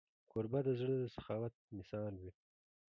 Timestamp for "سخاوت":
1.15-1.53